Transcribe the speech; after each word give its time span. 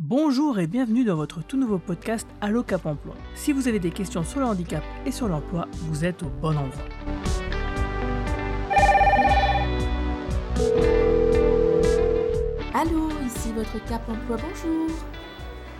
Bonjour 0.00 0.60
et 0.60 0.68
bienvenue 0.68 1.02
dans 1.02 1.16
votre 1.16 1.42
tout 1.42 1.56
nouveau 1.56 1.78
podcast 1.78 2.24
Allo 2.40 2.62
Cap 2.62 2.86
Emploi. 2.86 3.16
Si 3.34 3.52
vous 3.52 3.66
avez 3.66 3.80
des 3.80 3.90
questions 3.90 4.22
sur 4.22 4.38
le 4.38 4.46
handicap 4.46 4.84
et 5.04 5.10
sur 5.10 5.26
l'emploi, 5.26 5.66
vous 5.72 6.04
êtes 6.04 6.22
au 6.22 6.28
bon 6.40 6.56
endroit. 6.56 6.84
Allô, 12.74 13.08
ici 13.26 13.52
votre 13.52 13.84
Cap 13.86 14.08
Emploi, 14.08 14.36
bonjour. 14.36 14.86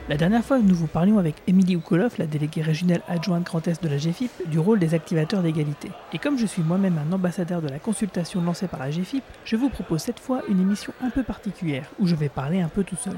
La 0.08 0.16
dernière 0.16 0.44
fois, 0.44 0.58
nous 0.58 0.74
vous 0.74 0.88
parlions 0.88 1.18
avec 1.18 1.36
Émilie 1.46 1.76
Oukolov, 1.76 2.16
la 2.18 2.26
déléguée 2.26 2.62
régionale 2.62 3.02
adjointe 3.06 3.44
Grand 3.44 3.68
Est 3.68 3.80
de 3.80 3.88
la 3.88 3.98
GFIP, 3.98 4.32
du 4.48 4.58
rôle 4.58 4.80
des 4.80 4.94
activateurs 4.94 5.42
d'égalité. 5.44 5.92
Et 6.12 6.18
comme 6.18 6.38
je 6.38 6.46
suis 6.46 6.62
moi-même 6.62 6.98
un 6.98 7.12
ambassadeur 7.12 7.62
de 7.62 7.68
la 7.68 7.78
consultation 7.78 8.42
lancée 8.42 8.66
par 8.66 8.80
la 8.80 8.90
GFIP, 8.90 9.22
je 9.44 9.54
vous 9.54 9.68
propose 9.68 10.00
cette 10.00 10.18
fois 10.18 10.42
une 10.48 10.60
émission 10.60 10.92
un 11.02 11.10
peu 11.10 11.22
particulière, 11.22 11.88
où 12.00 12.08
je 12.08 12.16
vais 12.16 12.28
parler 12.28 12.60
un 12.60 12.68
peu 12.68 12.82
tout 12.82 12.96
seul. 12.96 13.14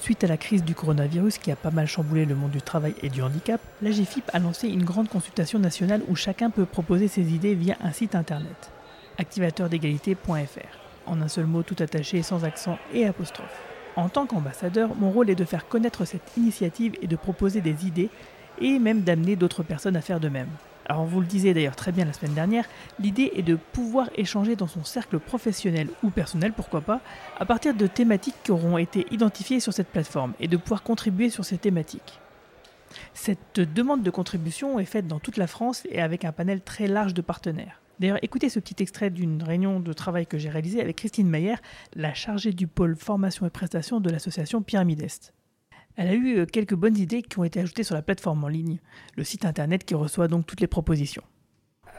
Suite 0.00 0.24
à 0.24 0.28
la 0.28 0.38
crise 0.38 0.64
du 0.64 0.74
coronavirus 0.74 1.36
qui 1.36 1.52
a 1.52 1.56
pas 1.56 1.70
mal 1.70 1.86
chamboulé 1.86 2.24
le 2.24 2.34
monde 2.34 2.52
du 2.52 2.62
travail 2.62 2.94
et 3.02 3.10
du 3.10 3.20
handicap, 3.20 3.60
la 3.82 3.90
GFIP 3.90 4.30
a 4.32 4.38
lancé 4.38 4.66
une 4.66 4.82
grande 4.82 5.10
consultation 5.10 5.58
nationale 5.58 6.00
où 6.08 6.16
chacun 6.16 6.48
peut 6.48 6.64
proposer 6.64 7.06
ses 7.06 7.34
idées 7.34 7.54
via 7.54 7.76
un 7.82 7.92
site 7.92 8.14
internet, 8.14 8.70
activateurdégalité.fr. 9.18 10.78
En 11.06 11.20
un 11.20 11.28
seul 11.28 11.44
mot 11.44 11.62
tout 11.62 11.76
attaché 11.80 12.22
sans 12.22 12.44
accent 12.44 12.78
et 12.94 13.06
apostrophe. 13.06 13.60
En 13.94 14.08
tant 14.08 14.24
qu'ambassadeur, 14.24 14.94
mon 14.96 15.10
rôle 15.10 15.28
est 15.28 15.34
de 15.34 15.44
faire 15.44 15.68
connaître 15.68 16.06
cette 16.06 16.34
initiative 16.38 16.94
et 17.02 17.06
de 17.06 17.16
proposer 17.16 17.60
des 17.60 17.86
idées 17.86 18.08
et 18.58 18.78
même 18.78 19.02
d'amener 19.02 19.36
d'autres 19.36 19.62
personnes 19.62 19.96
à 19.96 20.00
faire 20.00 20.20
de 20.20 20.30
même. 20.30 20.48
Alors 20.90 21.04
vous 21.04 21.20
le 21.20 21.26
disiez 21.28 21.54
d'ailleurs 21.54 21.76
très 21.76 21.92
bien 21.92 22.04
la 22.04 22.12
semaine 22.12 22.34
dernière, 22.34 22.64
l'idée 22.98 23.30
est 23.36 23.42
de 23.42 23.54
pouvoir 23.54 24.10
échanger 24.16 24.56
dans 24.56 24.66
son 24.66 24.82
cercle 24.82 25.20
professionnel 25.20 25.86
ou 26.02 26.10
personnel, 26.10 26.52
pourquoi 26.52 26.80
pas, 26.80 27.00
à 27.38 27.46
partir 27.46 27.74
de 27.74 27.86
thématiques 27.86 28.34
qui 28.42 28.50
auront 28.50 28.76
été 28.76 29.06
identifiées 29.12 29.60
sur 29.60 29.72
cette 29.72 29.86
plateforme 29.86 30.32
et 30.40 30.48
de 30.48 30.56
pouvoir 30.56 30.82
contribuer 30.82 31.30
sur 31.30 31.44
ces 31.44 31.58
thématiques. 31.58 32.18
Cette 33.14 33.60
demande 33.60 34.02
de 34.02 34.10
contribution 34.10 34.80
est 34.80 34.84
faite 34.84 35.06
dans 35.06 35.20
toute 35.20 35.36
la 35.36 35.46
France 35.46 35.86
et 35.90 36.02
avec 36.02 36.24
un 36.24 36.32
panel 36.32 36.60
très 36.60 36.88
large 36.88 37.14
de 37.14 37.22
partenaires. 37.22 37.80
D'ailleurs, 38.00 38.18
écoutez 38.22 38.48
ce 38.48 38.58
petit 38.58 38.82
extrait 38.82 39.10
d'une 39.10 39.44
réunion 39.44 39.78
de 39.78 39.92
travail 39.92 40.26
que 40.26 40.38
j'ai 40.38 40.50
réalisée 40.50 40.80
avec 40.80 40.96
Christine 40.96 41.28
Mayer, 41.28 41.54
la 41.94 42.14
chargée 42.14 42.52
du 42.52 42.66
pôle 42.66 42.96
formation 42.96 43.46
et 43.46 43.50
prestations 43.50 44.00
de 44.00 44.10
l'association 44.10 44.60
Pyramide 44.60 45.02
Est. 45.02 45.32
Elle 45.96 46.08
a 46.08 46.14
eu 46.14 46.38
euh, 46.38 46.46
quelques 46.46 46.74
bonnes 46.74 46.96
idées 46.96 47.22
qui 47.22 47.38
ont 47.38 47.44
été 47.44 47.60
ajoutées 47.60 47.82
sur 47.84 47.94
la 47.94 48.02
plateforme 48.02 48.44
en 48.44 48.48
ligne, 48.48 48.78
le 49.16 49.24
site 49.24 49.44
internet 49.44 49.84
qui 49.84 49.94
reçoit 49.94 50.28
donc 50.28 50.46
toutes 50.46 50.60
les 50.60 50.66
propositions. 50.66 51.22
Euh, 51.86 51.90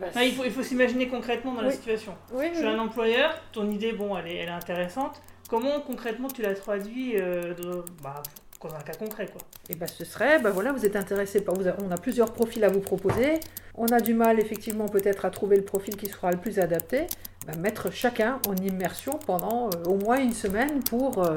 bah, 0.00 0.06
Ah, 0.14 0.24
il 0.24 0.32
faut, 0.32 0.44
il 0.44 0.50
faut 0.50 0.62
s'imaginer 0.62 1.08
concrètement 1.08 1.54
dans 1.54 1.62
la 1.62 1.70
situation. 1.72 2.14
Oui, 2.32 2.46
Je 2.52 2.58
suis 2.58 2.66
un 2.66 2.78
employeur, 2.78 3.34
ton 3.52 3.70
idée, 3.70 3.92
bon, 3.92 4.16
elle 4.16 4.26
est, 4.28 4.36
elle 4.36 4.48
est 4.48 4.52
intéressante. 4.52 5.20
Comment 5.48 5.80
concrètement 5.80 6.28
tu 6.28 6.42
la 6.42 6.54
traduis 6.54 7.14
euh, 7.16 7.54
de- 7.54 7.84
bah, 8.02 8.22
dans 8.62 8.74
un 8.74 8.80
cas 8.80 8.94
concret 8.94 9.26
quoi? 9.26 9.40
Et 9.68 9.74
ben 9.74 9.86
ce 9.88 10.04
serait, 10.04 10.38
ben 10.38 10.50
voilà, 10.50 10.72
vous 10.72 10.86
êtes 10.86 10.94
intéressé 10.96 11.40
par, 11.44 11.54
vous 11.56 11.66
a- 11.68 11.74
on 11.82 11.90
a 11.90 11.96
plusieurs 11.98 12.32
profils 12.32 12.62
à 12.64 12.68
vous 12.68 12.80
proposer. 12.80 13.40
On 13.74 13.86
a 13.86 14.00
du 14.00 14.14
mal 14.14 14.38
effectivement 14.38 14.86
peut-être 14.88 15.24
à 15.24 15.30
trouver 15.30 15.56
le 15.56 15.64
profil 15.64 15.96
qui 15.96 16.06
sera 16.06 16.30
le 16.30 16.38
plus 16.38 16.58
adapté. 16.60 17.06
Ben, 17.46 17.58
mettre 17.58 17.90
chacun 17.92 18.38
en 18.48 18.54
immersion 18.56 19.18
pendant 19.26 19.66
euh, 19.68 19.84
au 19.90 19.96
moins 19.96 20.18
une 20.20 20.32
semaine 20.32 20.80
pour 20.84 21.18
euh, 21.24 21.34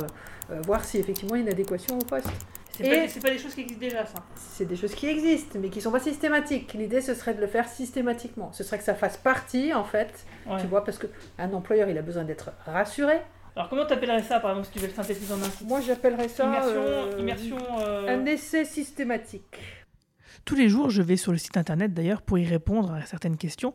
euh, 0.52 0.62
voir 0.62 0.84
si 0.86 0.98
effectivement 0.98 1.36
il 1.36 1.40
y 1.40 1.42
a 1.42 1.48
une 1.48 1.52
adéquation 1.52 1.98
au 1.98 2.04
poste. 2.06 2.30
C'est 2.78 2.84
pas, 2.84 3.22
pas 3.22 3.30
des 3.34 3.40
choses 3.40 3.56
qui 3.56 3.62
existent 3.62 3.80
déjà, 3.86 4.06
ça. 4.06 4.16
C'est 4.36 4.66
des 4.66 4.76
choses 4.76 4.94
qui 4.94 5.08
existent, 5.08 5.58
mais 5.60 5.70
qui 5.70 5.80
sont 5.82 5.92
pas 5.92 6.00
systématiques. 6.02 6.74
L'idée 6.74 7.00
ce 7.02 7.14
serait 7.16 7.34
de 7.34 7.40
le 7.42 7.48
faire 7.48 7.68
systématiquement. 7.70 8.52
Ce 8.52 8.64
serait 8.64 8.78
que 8.78 8.84
ça 8.84 8.94
fasse 8.96 9.18
partie 9.18 9.74
en 9.74 9.84
fait, 9.86 10.26
Ouais. 10.46 10.60
tu 10.62 10.68
vois, 10.68 10.84
parce 10.84 10.98
que 11.00 11.08
un 11.40 11.52
employeur 11.54 11.90
il 11.90 11.98
a 11.98 12.02
besoin 12.02 12.24
d'être 12.26 12.52
rassuré. 12.66 13.16
Alors 13.56 13.70
comment 13.70 13.86
t'appellerais 13.86 14.22
ça, 14.24 14.40
par 14.42 14.52
exemple, 14.52 14.68
si 14.68 14.74
tu 14.74 14.80
veux 14.80 14.88
le 14.88 14.94
synthétiser 14.94 15.34
en 15.34 15.38
un 15.38 15.44
site 15.50 15.68
Moi 15.68 15.80
j'appellerais 15.82 16.28
ça 16.28 16.44
Immersion, 16.46 16.74
euh, 16.86 17.18
immersion. 17.18 17.58
euh, 17.80 18.16
un 18.22 18.26
essai 18.26 18.66
systématique. 18.66 19.58
Tous 20.44 20.56
les 20.56 20.68
jours, 20.70 20.90
je 20.92 21.02
vais 21.02 21.16
sur 21.16 21.32
le 21.32 21.38
site 21.40 21.56
internet 21.58 21.94
d'ailleurs 21.94 22.22
pour 22.22 22.38
y 22.38 22.46
répondre 22.46 22.94
à 22.94 23.06
certaines 23.06 23.38
questions 23.38 23.74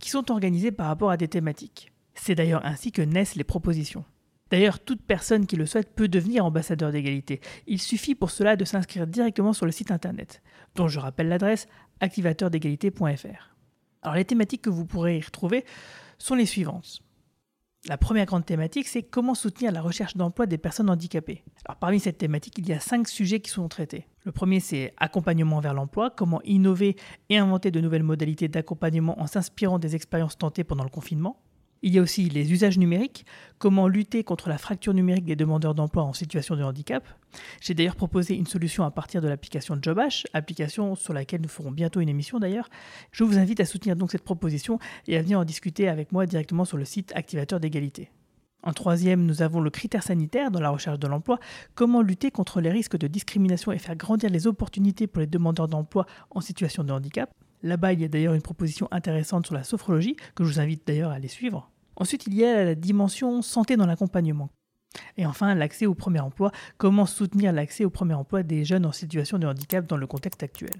qui 0.00 0.10
sont 0.10 0.30
organisées 0.30 0.72
par 0.72 0.86
rapport 0.86 1.10
à 1.10 1.16
des 1.16 1.28
thématiques. 1.28 1.92
C'est 2.14 2.34
d'ailleurs 2.34 2.66
ainsi 2.66 2.90
que 2.90 3.02
naissent 3.02 3.36
les 3.36 3.44
propositions. 3.44 4.04
D'ailleurs, 4.50 4.80
toute 4.80 5.02
personne 5.02 5.46
qui 5.46 5.54
le 5.54 5.64
souhaite 5.64 5.94
peut 5.94 6.08
devenir 6.08 6.44
ambassadeur 6.44 6.90
d'égalité. 6.90 7.40
Il 7.68 7.80
suffit 7.80 8.16
pour 8.16 8.30
cela 8.32 8.56
de 8.56 8.64
s'inscrire 8.64 9.06
directement 9.06 9.52
sur 9.52 9.64
le 9.64 9.72
site 9.72 9.92
internet, 9.92 10.42
dont 10.74 10.88
je 10.88 10.98
rappelle 10.98 11.28
l'adresse 11.28 11.68
activateurdégalité.fr. 12.00 13.54
Alors 14.02 14.16
les 14.16 14.24
thématiques 14.24 14.62
que 14.62 14.70
vous 14.70 14.86
pourrez 14.86 15.18
y 15.18 15.20
retrouver 15.20 15.64
sont 16.18 16.34
les 16.34 16.46
suivantes. 16.46 17.00
La 17.88 17.96
première 17.96 18.26
grande 18.26 18.44
thématique, 18.44 18.88
c'est 18.88 19.02
comment 19.02 19.34
soutenir 19.34 19.72
la 19.72 19.80
recherche 19.80 20.16
d'emploi 20.16 20.46
des 20.46 20.58
personnes 20.58 20.90
handicapées. 20.90 21.44
Parmi 21.80 22.00
cette 22.00 22.18
thématique, 22.18 22.58
il 22.58 22.68
y 22.68 22.72
a 22.72 22.80
cinq 22.80 23.08
sujets 23.08 23.40
qui 23.40 23.50
sont 23.50 23.68
traités. 23.68 24.06
Le 24.24 24.32
premier, 24.32 24.60
c'est 24.60 24.92
accompagnement 24.98 25.60
vers 25.60 25.72
l'emploi, 25.72 26.10
comment 26.10 26.42
innover 26.42 26.96
et 27.30 27.38
inventer 27.38 27.70
de 27.70 27.80
nouvelles 27.80 28.02
modalités 28.02 28.48
d'accompagnement 28.48 29.20
en 29.20 29.26
s'inspirant 29.26 29.78
des 29.78 29.96
expériences 29.96 30.36
tentées 30.36 30.64
pendant 30.64 30.84
le 30.84 30.90
confinement. 30.90 31.40
Il 31.82 31.94
y 31.94 31.98
a 31.98 32.02
aussi 32.02 32.28
les 32.28 32.52
usages 32.52 32.76
numériques, 32.76 33.24
comment 33.58 33.88
lutter 33.88 34.22
contre 34.22 34.50
la 34.50 34.58
fracture 34.58 34.92
numérique 34.92 35.24
des 35.24 35.36
demandeurs 35.36 35.74
d'emploi 35.74 36.02
en 36.02 36.12
situation 36.12 36.54
de 36.54 36.62
handicap. 36.62 37.08
J'ai 37.62 37.72
d'ailleurs 37.72 37.96
proposé 37.96 38.36
une 38.36 38.46
solution 38.46 38.84
à 38.84 38.90
partir 38.90 39.22
de 39.22 39.28
l'application 39.28 39.78
JobH, 39.80 40.26
application 40.34 40.94
sur 40.94 41.14
laquelle 41.14 41.40
nous 41.40 41.48
ferons 41.48 41.70
bientôt 41.70 42.00
une 42.00 42.10
émission 42.10 42.38
d'ailleurs. 42.38 42.68
Je 43.12 43.24
vous 43.24 43.38
invite 43.38 43.60
à 43.60 43.64
soutenir 43.64 43.96
donc 43.96 44.10
cette 44.10 44.24
proposition 44.24 44.78
et 45.08 45.16
à 45.16 45.22
venir 45.22 45.38
en 45.38 45.44
discuter 45.46 45.88
avec 45.88 46.12
moi 46.12 46.26
directement 46.26 46.66
sur 46.66 46.76
le 46.76 46.84
site 46.84 47.12
Activateur 47.14 47.60
d'égalité. 47.60 48.10
En 48.62 48.72
troisième, 48.72 49.24
nous 49.24 49.40
avons 49.40 49.60
le 49.60 49.70
critère 49.70 50.02
sanitaire 50.02 50.50
dans 50.50 50.60
la 50.60 50.70
recherche 50.70 50.98
de 50.98 51.06
l'emploi, 51.06 51.38
comment 51.74 52.02
lutter 52.02 52.30
contre 52.30 52.60
les 52.60 52.70
risques 52.70 52.98
de 52.98 53.06
discrimination 53.06 53.72
et 53.72 53.78
faire 53.78 53.96
grandir 53.96 54.28
les 54.28 54.46
opportunités 54.46 55.06
pour 55.06 55.20
les 55.20 55.26
demandeurs 55.26 55.68
d'emploi 55.68 56.06
en 56.30 56.40
situation 56.40 56.84
de 56.84 56.92
handicap? 56.92 57.30
Là-bas, 57.62 57.92
il 57.94 58.00
y 58.00 58.04
a 58.04 58.08
d'ailleurs 58.08 58.34
une 58.34 58.42
proposition 58.42 58.88
intéressante 58.90 59.46
sur 59.46 59.54
la 59.54 59.64
sophrologie, 59.64 60.16
que 60.34 60.44
je 60.44 60.52
vous 60.52 60.60
invite 60.60 60.86
d'ailleurs 60.86 61.10
à 61.10 61.14
aller 61.14 61.28
suivre. 61.28 61.70
Ensuite, 61.96 62.26
il 62.26 62.34
y 62.34 62.44
a 62.44 62.64
la 62.64 62.74
dimension 62.74 63.42
santé 63.42 63.76
dans 63.76 63.86
l'accompagnement. 63.86 64.50
Et 65.16 65.24
enfin, 65.24 65.54
l'accès 65.54 65.86
au 65.86 65.94
premier 65.94 66.20
emploi, 66.20 66.50
comment 66.76 67.06
soutenir 67.06 67.52
l'accès 67.52 67.84
au 67.84 67.90
premier 67.90 68.14
emploi 68.14 68.42
des 68.42 68.64
jeunes 68.64 68.86
en 68.86 68.92
situation 68.92 69.38
de 69.38 69.46
handicap 69.46 69.86
dans 69.86 69.96
le 69.96 70.06
contexte 70.06 70.42
actuel? 70.42 70.72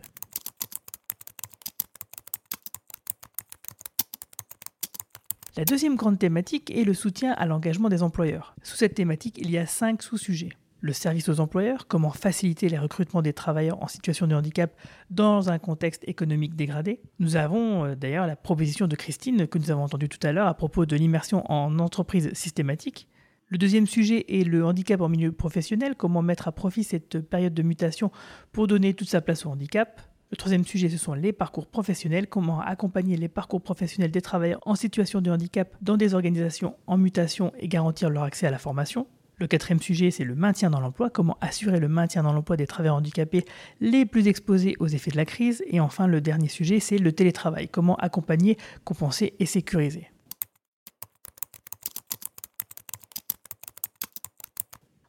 La 5.56 5.64
deuxième 5.64 5.96
grande 5.96 6.18
thématique 6.18 6.70
est 6.70 6.84
le 6.84 6.94
soutien 6.94 7.32
à 7.32 7.44
l'engagement 7.44 7.88
des 7.88 8.04
employeurs. 8.04 8.54
Sous 8.62 8.76
cette 8.76 8.94
thématique, 8.94 9.36
il 9.36 9.50
y 9.50 9.58
a 9.58 9.66
cinq 9.66 10.00
sous-sujets. 10.00 10.50
Le 10.80 10.92
service 10.92 11.28
aux 11.28 11.40
employeurs, 11.40 11.88
comment 11.88 12.10
faciliter 12.10 12.68
les 12.68 12.78
recrutements 12.78 13.20
des 13.20 13.32
travailleurs 13.32 13.82
en 13.82 13.88
situation 13.88 14.28
de 14.28 14.34
handicap 14.36 14.72
dans 15.10 15.50
un 15.50 15.58
contexte 15.58 16.04
économique 16.06 16.54
dégradé. 16.54 17.00
Nous 17.18 17.34
avons 17.34 17.84
euh, 17.84 17.94
d'ailleurs 17.96 18.28
la 18.28 18.36
proposition 18.36 18.86
de 18.86 18.94
Christine 18.94 19.48
que 19.48 19.58
nous 19.58 19.72
avons 19.72 19.82
entendue 19.82 20.08
tout 20.08 20.24
à 20.24 20.30
l'heure 20.30 20.46
à 20.46 20.54
propos 20.54 20.86
de 20.86 20.94
l'immersion 20.94 21.42
en 21.50 21.80
entreprise 21.80 22.32
systématique. 22.32 23.08
Le 23.48 23.58
deuxième 23.58 23.88
sujet 23.88 24.24
est 24.28 24.44
le 24.44 24.64
handicap 24.64 25.00
en 25.00 25.08
milieu 25.08 25.32
professionnel, 25.32 25.96
comment 25.96 26.22
mettre 26.22 26.46
à 26.46 26.52
profit 26.52 26.84
cette 26.84 27.18
période 27.18 27.54
de 27.54 27.62
mutation 27.64 28.12
pour 28.52 28.68
donner 28.68 28.94
toute 28.94 29.08
sa 29.08 29.20
place 29.20 29.44
au 29.44 29.50
handicap. 29.50 30.00
Le 30.30 30.36
troisième 30.36 30.64
sujet, 30.64 30.88
ce 30.88 30.96
sont 30.96 31.14
les 31.14 31.32
parcours 31.32 31.66
professionnels, 31.66 32.28
comment 32.28 32.60
accompagner 32.60 33.16
les 33.16 33.26
parcours 33.26 33.60
professionnels 33.60 34.12
des 34.12 34.20
travailleurs 34.20 34.60
en 34.64 34.76
situation 34.76 35.20
de 35.20 35.28
handicap 35.28 35.76
dans 35.82 35.96
des 35.96 36.14
organisations 36.14 36.76
en 36.86 36.98
mutation 36.98 37.52
et 37.58 37.66
garantir 37.66 38.10
leur 38.10 38.22
accès 38.22 38.46
à 38.46 38.52
la 38.52 38.58
formation? 38.58 39.08
Le 39.38 39.48
quatrième 39.48 39.80
sujet, 39.80 40.12
c'est 40.12 40.22
le 40.22 40.36
maintien 40.36 40.70
dans 40.70 40.78
l'emploi, 40.78 41.10
comment 41.10 41.36
assurer 41.40 41.80
le 41.80 41.88
maintien 41.88 42.22
dans 42.22 42.32
l'emploi 42.32 42.56
des 42.56 42.68
travailleurs 42.68 42.94
handicapés 42.94 43.44
les 43.80 44.06
plus 44.06 44.28
exposés 44.28 44.76
aux 44.78 44.86
effets 44.86 45.10
de 45.10 45.16
la 45.16 45.24
crise? 45.24 45.64
Et 45.66 45.80
enfin, 45.80 46.06
le 46.06 46.20
dernier 46.20 46.48
sujet, 46.48 46.78
c'est 46.78 46.98
le 46.98 47.10
télétravail, 47.10 47.68
comment 47.68 47.96
accompagner, 47.96 48.56
compenser 48.84 49.34
et 49.40 49.46
sécuriser? 49.46 50.10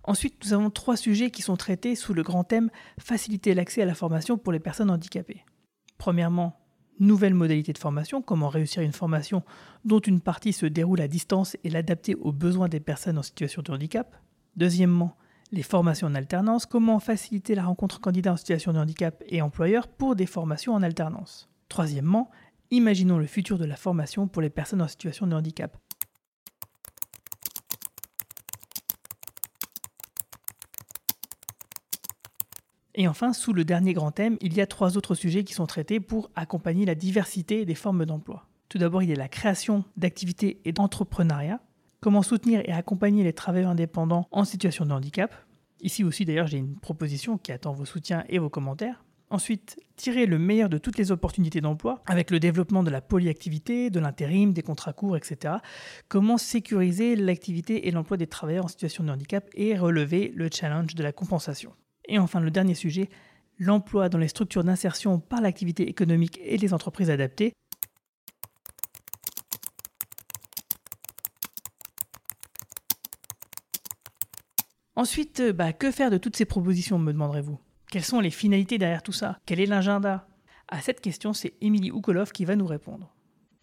Ensuite, 0.04 0.44
nous 0.44 0.54
avons 0.54 0.70
trois 0.70 0.98
sujets 0.98 1.30
qui 1.30 1.42
sont 1.42 1.58
traités 1.58 1.96
sous 1.96 2.14
le 2.14 2.24
grand 2.24 2.44
thème 2.44 2.70
faciliter 3.00 3.54
l'accès 3.54 3.84
à 3.84 3.86
la 3.86 3.94
formation 3.94 4.38
pour 4.38 4.52
les 4.52 4.60
personnes 4.60 4.90
handicapées. 4.90 5.46
Premièrement, 5.98 6.60
nouvelles 7.00 7.34
modalités 7.34 7.74
de 7.74 7.78
formation, 7.78 8.22
comment 8.22 8.50
réussir 8.50 8.82
une 8.82 8.94
formation 8.94 9.44
dont 9.86 10.00
une 10.00 10.22
partie 10.22 10.54
se 10.54 10.66
déroule 10.66 11.02
à 11.02 11.08
distance 11.08 11.56
et 11.64 11.70
l'adapter 11.70 12.16
aux 12.16 12.32
besoins 12.32 12.70
des 12.70 12.80
personnes 12.80 13.18
en 13.18 13.24
situation 13.24 13.62
de 13.62 13.72
handicap. 13.72 14.16
Deuxièmement, 14.56 15.16
les 15.52 15.64
formations 15.64 16.08
en 16.08 16.16
alternance, 16.16 16.66
comment 16.66 17.00
faciliter 17.00 17.56
la 17.56 17.66
rencontre 17.66 18.00
candidats 18.00 18.34
en 18.34 18.38
situation 18.38 18.74
de 18.74 18.80
handicap 18.80 19.24
et 19.28 19.42
employeurs 19.42 19.88
pour 19.88 20.16
des 20.16 20.26
formations 20.26 20.74
en 20.74 20.82
alternance. 20.82 21.50
Troisièmement, 21.70 22.32
imaginons 22.70 23.18
le 23.18 23.26
futur 23.26 23.58
de 23.58 23.66
la 23.66 23.76
formation 23.76 24.28
pour 24.28 24.42
les 24.42 24.50
personnes 24.50 24.82
en 24.82 24.88
situation 24.88 25.28
de 25.28 25.36
handicap. 25.36 25.78
Et 32.96 33.08
enfin, 33.08 33.34
sous 33.34 33.54
le 33.54 33.64
dernier 33.64 33.94
grand 33.94 34.12
thème, 34.12 34.38
il 34.42 34.54
y 34.54 34.62
a 34.62 34.68
trois 34.68 34.98
autres 34.98 35.16
sujets 35.16 35.44
qui 35.44 35.54
sont 35.54 35.66
traités 35.66 36.00
pour 36.00 36.30
accompagner 36.36 36.86
la 36.86 36.96
diversité 36.96 37.66
des 37.66 37.76
formes 37.76 38.06
d'emploi. 38.06 38.48
Tout 38.68 38.78
d'abord, 38.78 39.04
il 39.04 39.10
y 39.10 39.14
a 39.14 39.18
la 39.18 39.30
création 39.30 39.84
d'activités 39.98 40.62
et 40.66 40.72
d'entrepreneuriat, 40.72 41.62
comment 42.02 42.22
soutenir 42.22 42.62
et 42.66 42.72
accompagner 42.72 43.24
les 43.24 43.34
travailleurs 43.34 43.72
indépendants 43.72 44.28
en 44.32 44.44
situation 44.44 44.86
de 44.86 44.92
handicap. 44.92 45.34
Ici 45.82 46.04
aussi 46.04 46.26
d'ailleurs 46.26 46.48
j'ai 46.48 46.58
une 46.58 46.76
proposition 46.76 47.38
qui 47.38 47.52
attend 47.52 47.74
vos 47.74 47.86
soutiens 47.86 48.24
et 48.30 48.40
vos 48.40 48.50
commentaires. 48.50 49.04
Ensuite, 49.30 49.80
tirer 49.96 50.26
le 50.26 50.38
meilleur 50.38 50.68
de 50.68 50.78
toutes 50.78 50.98
les 50.98 51.12
opportunités 51.12 51.62
d'emploi 51.62 52.04
avec 52.06 52.32
le 52.32 52.40
développement 52.40 52.84
de 52.84 52.90
la 52.90 53.00
polyactivité, 53.00 53.90
de 53.90 54.00
l'intérim, 54.00 54.52
des 54.52 54.62
contrats 54.62 54.92
courts, 54.92 55.16
etc. 55.16 55.56
Comment 56.10 56.38
sécuriser 56.38 57.16
l'activité 57.16 57.88
et 57.88 57.92
l'emploi 57.92 58.18
des 58.18 58.28
travailleurs 58.28 58.66
en 58.66 58.68
situation 58.68 59.06
de 59.06 59.12
handicap 59.12 59.50
et 59.54 59.78
relever 59.78 60.34
le 60.36 60.50
challenge 60.52 60.96
de 60.96 61.04
la 61.04 61.14
compensation. 61.14 61.72
Et 62.12 62.20
enfin, 62.20 62.42
le 62.42 62.52
dernier 62.52 62.76
sujet, 62.76 63.10
l'emploi 63.58 64.10
dans 64.10 64.18
les 64.18 64.28
structures 64.28 64.66
d'insertion 64.66 65.22
par 65.22 65.40
l'activité 65.40 65.88
économique 65.88 66.42
et 66.44 66.58
les 66.58 66.74
entreprises 66.74 67.10
adaptées. 67.10 67.54
Ensuite, 74.98 75.40
euh, 75.40 75.54
bah, 75.54 75.72
que 75.72 75.90
faire 75.90 76.12
de 76.12 76.18
toutes 76.18 76.36
ces 76.36 76.44
propositions, 76.44 77.00
me 77.00 77.14
demanderez-vous? 77.14 77.58
Quelles 77.90 78.04
sont 78.04 78.20
les 78.20 78.30
finalités 78.30 78.78
derrière 78.78 79.04
tout 79.04 79.14
ça? 79.14 79.40
Quel 79.46 79.62
est 79.62 79.66
l'agenda? 79.66 80.28
À 80.68 80.82
cette 80.82 81.00
question, 81.00 81.32
c'est 81.32 81.54
Émilie 81.62 81.92
Oukolov 81.92 82.34
qui 82.34 82.44
va 82.44 82.58
nous 82.58 82.68
répondre. 82.68 83.16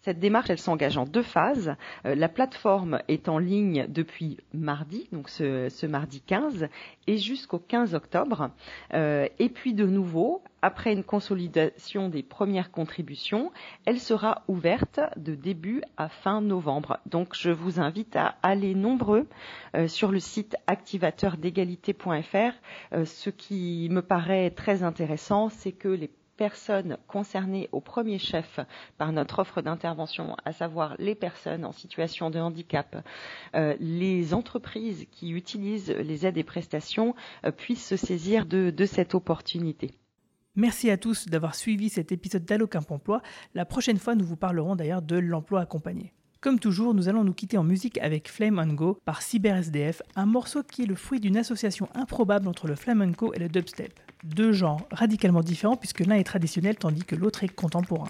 Cette 0.09 0.17
démarche, 0.17 0.49
elle 0.49 0.57
s'engage 0.57 0.97
en 0.97 1.05
deux 1.05 1.21
phases. 1.21 1.75
Euh, 2.07 2.15
la 2.15 2.29
plateforme 2.29 2.99
est 3.07 3.29
en 3.29 3.37
ligne 3.37 3.85
depuis 3.87 4.37
mardi, 4.55 5.07
donc 5.11 5.29
ce, 5.29 5.85
mardi 5.85 6.21
15, 6.21 6.67
et 7.05 7.19
jusqu'au 7.19 7.59
15 7.59 7.93
octobre. 7.93 8.49
Euh, 8.95 9.27
et 9.37 9.49
puis 9.49 9.75
de 9.75 9.85
nouveau, 9.85 10.41
après 10.63 10.93
une 10.93 11.03
consolidation 11.03 12.09
des 12.09 12.23
premières 12.23 12.71
contributions, 12.71 13.51
elle 13.85 13.99
sera 13.99 14.41
ouverte 14.47 14.99
de 15.15 15.35
début 15.35 15.83
à 15.95 16.09
fin 16.09 16.41
novembre. 16.41 16.97
Donc 17.05 17.35
je 17.35 17.51
vous 17.51 17.79
invite 17.79 18.15
à 18.15 18.33
aller 18.41 18.73
nombreux 18.73 19.27
euh, 19.75 19.87
sur 19.87 20.09
le 20.09 20.19
site 20.19 20.55
activateurdégalité.fr. 20.65 23.05
ce 23.05 23.29
qui 23.29 23.89
me 23.91 24.01
paraît 24.01 24.49
très 24.49 24.81
intéressant, 24.81 25.49
c'est 25.49 25.71
que 25.71 25.87
les 25.87 26.09
personnes 26.39 26.97
concernées 27.05 27.67
au 27.73 27.81
premier 27.81 28.17
chef 28.17 28.61
par 28.97 29.11
notre 29.11 29.39
offre 29.39 29.61
d'intervention, 29.61 30.37
à 30.45 30.53
savoir 30.53 30.95
les 30.97 31.13
personnes 31.13 31.65
en 31.65 31.73
situation 31.73 32.29
de 32.29 32.39
handicap, 32.39 33.05
euh, 33.55 33.75
les 33.81 34.33
entreprises 34.33 35.05
qui 35.11 35.31
utilisent 35.31 35.89
les 35.89 36.25
aides 36.25 36.37
et 36.37 36.45
prestations 36.45 37.13
euh, 37.43 37.51
puissent 37.51 37.85
se 37.85 37.97
saisir 37.97 38.45
de, 38.45 38.73
cette 38.85 39.15
opportunité. 39.15 39.91
Merci 40.55 40.89
à 40.89 40.97
tous 40.97 41.27
d'avoir 41.27 41.55
suivi 41.55 41.89
cet 41.89 42.13
épisode 42.13 42.45
d'Allocamp 42.45 42.85
Emploi. 42.89 43.21
La 43.53 43.65
prochaine 43.65 43.97
fois, 43.97 44.15
nous 44.15 44.25
vous 44.25 44.37
parlerons 44.37 44.77
d'ailleurs 44.77 45.01
de 45.01 45.17
l'emploi 45.17 45.59
accompagné. 45.59 46.13
Comme 46.39 46.59
toujours, 46.59 46.93
nous 46.93 47.09
allons 47.09 47.25
nous 47.25 47.33
quitter 47.33 47.57
en 47.57 47.65
musique 47.65 47.97
avec 47.97 48.29
Flame 48.29 48.59
on 48.59 48.73
Go 48.73 48.97
par 49.03 49.21
CyberSDF, 49.21 50.01
un 50.15 50.25
morceau 50.25 50.63
qui 50.63 50.83
est 50.83 50.87
le 50.87 50.95
fruit 50.95 51.19
d'une 51.19 51.35
association 51.35 51.89
improbable 51.95 52.47
entre 52.47 52.67
le 52.67 52.75
flamenco 52.75 53.33
et 53.33 53.39
le 53.39 53.49
dubstep. 53.49 53.99
Deux 54.23 54.51
genres 54.51 54.87
radicalement 54.91 55.41
différents 55.41 55.77
puisque 55.77 56.01
l'un 56.01 56.15
est 56.15 56.23
traditionnel 56.23 56.75
tandis 56.75 57.03
que 57.03 57.15
l'autre 57.15 57.43
est 57.43 57.49
contemporain. 57.49 58.09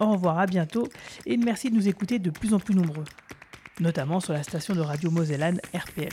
Au 0.00 0.12
revoir, 0.12 0.38
à 0.38 0.46
bientôt 0.46 0.88
et 1.26 1.36
merci 1.36 1.70
de 1.70 1.74
nous 1.74 1.88
écouter 1.88 2.18
de 2.18 2.30
plus 2.30 2.54
en 2.54 2.58
plus 2.58 2.74
nombreux, 2.74 3.04
notamment 3.80 4.20
sur 4.20 4.32
la 4.32 4.42
station 4.42 4.74
de 4.74 4.80
radio 4.80 5.10
Mosellane 5.10 5.60
RPL. 5.74 6.08